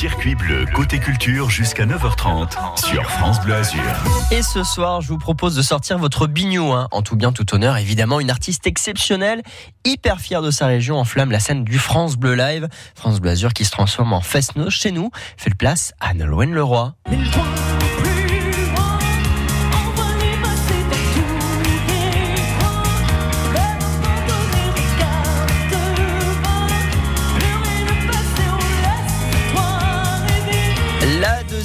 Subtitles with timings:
[0.00, 3.82] circuit bleu côté culture jusqu'à 9h30 sur France Bleu Azur.
[4.30, 7.54] Et ce soir, je vous propose de sortir votre bignou, hein, en tout bien, tout
[7.54, 7.76] honneur.
[7.76, 9.42] Évidemment, une artiste exceptionnelle,
[9.84, 12.66] hyper fière de sa région, enflamme la scène du France Bleu Live.
[12.94, 16.54] France Bleu Azur qui se transforme en fest chez nous, fait le place à Nolwenn
[16.54, 16.94] Leroy.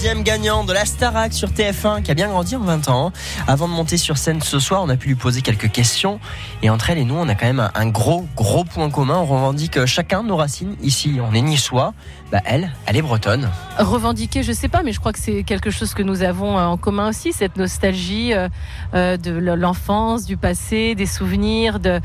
[0.00, 3.12] Deuxième gagnant de la Starac sur TF1 qui a bien grandi en 20 ans.
[3.46, 6.20] Avant de monter sur scène ce soir, on a pu lui poser quelques questions.
[6.62, 9.16] Et entre elle et nous, on a quand même un gros, gros point commun.
[9.18, 10.76] On revendique chacun nos racines.
[10.82, 11.92] Ici, on est niçois.
[12.32, 13.48] Bah, elle, elle est bretonne.
[13.78, 16.62] Revendiquer, je sais pas, mais je crois que c'est quelque chose que nous avons euh,
[16.62, 18.48] en commun aussi, cette nostalgie euh,
[18.94, 21.80] euh, de l'enfance, du passé, des souvenirs.
[21.80, 22.00] De,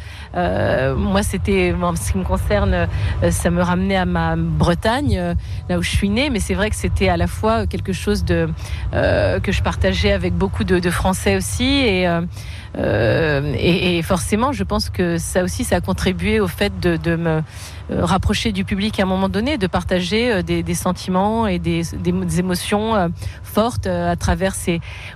[0.96, 2.88] moi, c'était, en ce qui me concerne,
[3.30, 5.36] ça me ramenait à ma Bretagne,
[5.70, 8.26] là où je suis née, mais c'est vrai que c'était à la fois quelque chose
[8.26, 8.50] de,
[8.92, 11.64] que je partageais avec beaucoup de, Français aussi.
[11.64, 12.08] Et,
[12.78, 17.42] et, forcément, je pense que ça aussi, ça a contribué au fait de, me
[17.92, 21.84] euh, rapprocher du public à un moment donné, de partager euh, des, sentiments et des,
[22.40, 23.10] émotions euh,
[23.44, 24.56] fortes à travers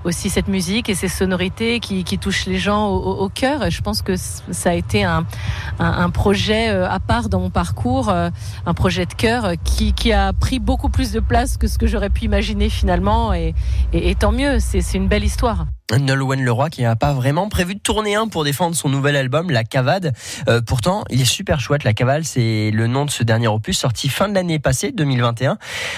[0.04, 3.66] aussi cette musique et ces sonorités qui, touchent les gens au, cœur.
[3.66, 5.26] Et je pense que ça a été un,
[6.12, 11.12] projet à part dans mon parcours, un projet de cœur qui, a pris beaucoup plus
[11.12, 13.34] de place que ce que j'aurais pu imaginer finalement.
[13.34, 13.54] et
[14.20, 15.66] tant mieux, c'est une belle histoire.
[15.98, 19.50] Nolwenn Leroy qui n'a pas vraiment prévu de tourner un pour défendre son nouvel album
[19.50, 20.14] La Cavade.
[20.48, 21.84] Euh, pourtant, il est super chouette.
[21.84, 25.58] La Cavale, c'est le nom de ce dernier opus sorti fin de l'année passée, 2021.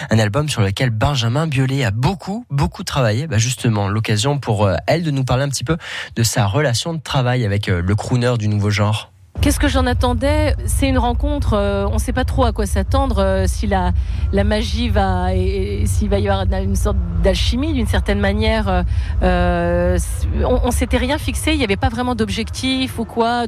[0.10, 3.28] Un album sur lequel Benjamin Biolay a beaucoup, beaucoup travaillé.
[3.28, 5.78] Bah justement, l'occasion pour euh, elle de nous parler un petit peu
[6.16, 9.11] de sa relation de travail avec euh, le crooner du nouveau genre.
[9.40, 10.56] Qu'est-ce que j'en attendais?
[10.66, 13.92] C'est une rencontre, euh, on ne sait pas trop à quoi s'attendre, euh, si la,
[14.44, 15.30] magie va,
[15.86, 18.84] s'il va y avoir une sorte d'alchimie d'une certaine manière.
[19.24, 19.98] Euh,
[20.46, 23.46] on, ne s'était rien fixé, il n'y avait pas vraiment d'objectif ou quoi,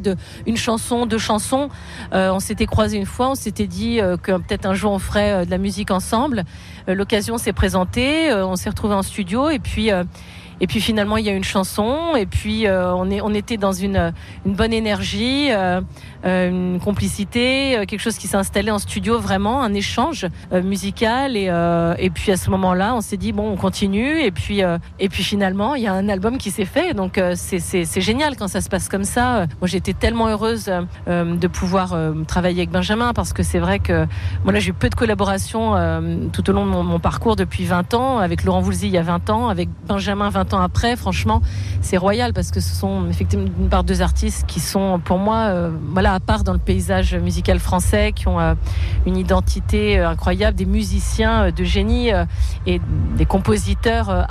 [0.48, 1.70] une chanson, deux chansons.
[2.12, 5.52] on s'était croisé une fois, on s'était dit que peut-être un jour on ferait de
[5.52, 6.44] la musique ensemble.
[6.88, 9.92] L'occasion s'est présentée, on s'est retrouvé en studio et puis
[10.62, 12.16] et puis finalement, il y a une chanson.
[12.16, 14.14] Et puis euh, on, est, on était dans une,
[14.46, 15.82] une bonne énergie, euh,
[16.26, 21.36] euh, une complicité, quelque chose qui s'est installé en studio, vraiment un échange musical.
[21.38, 21.50] Et,
[22.00, 24.22] et puis à ce moment-là, on s'est dit bon, on continue.
[24.22, 24.62] Et puis
[25.00, 26.94] et puis finalement, il y a un album qui s'est fait.
[26.94, 29.48] Donc c'est génial quand ça se passe comme ça.
[29.60, 30.72] Moi, j'étais tellement heureuse
[31.08, 31.96] de pouvoir
[32.28, 34.06] travailler avec Benjamin parce que c'est vrai que
[34.44, 35.74] moi là, j'ai eu peu de collaborations
[36.32, 38.98] tout au long de mon, mon, parcours depuis 20 ans, avec Laurent Voulzy il y
[38.98, 41.42] a 20 ans, avec Benjamin 20 ans après, franchement,
[41.82, 45.48] c'est royal parce que ce sont effectivement d'une part deux artistes qui sont pour moi,
[45.48, 48.56] euh, voilà, à part dans le paysage musical français, qui ont euh,
[49.06, 52.12] une identité euh, incroyable, des musiciens de génie
[52.66, 52.82] et
[53.18, 54.28] des compositeurs.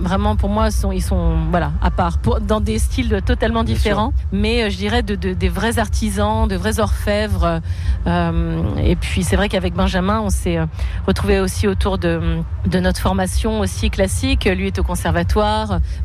[0.00, 4.70] vraiment, pour moi, sont, ils sont voilà à part, dans des styles totalement différents, mais
[4.70, 7.60] je dirais de, des vrais artisans, de vrais orfèvres.
[8.06, 10.58] et puis c'est vrai qu'avec Benjamin, on s'est
[11.06, 14.44] retrouvé aussi autour de, de notre formation aussi classique.
[14.44, 15.53] Lui est au conservatoire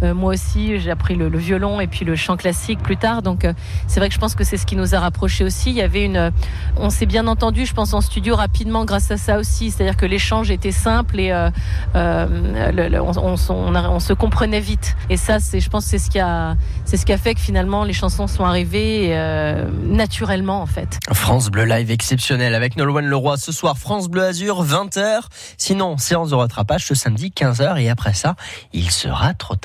[0.03, 3.21] euh, moi aussi, j'ai appris le, violon et puis le chant classique plus tard.
[3.21, 3.53] Donc, euh,
[3.87, 5.69] c'est vrai que je pense que c'est ce qui nous a rapprochés aussi.
[5.69, 6.31] Il y avait une, euh,
[6.77, 9.71] on s'est bien entendu, je pense, en studio rapidement grâce à ça aussi.
[9.71, 11.33] C'est-à-dire que l'échange était simple et
[11.93, 14.95] on, se comprenait vite.
[15.09, 16.55] Et ça, c'est, je pense, c'est ce qui a,
[16.85, 19.15] c'est ce qui a fait que finalement les chansons sont arrivées
[19.83, 20.99] naturellement en fait.
[21.11, 23.77] France Bleu Live exceptionnel avec Nolwenn Leroy ce soir.
[23.77, 25.21] France Bleu Azur 20h.
[25.57, 28.35] Sinon, séance de rattrapage ce samedi 15h et après ça,
[28.73, 29.55] il sera trop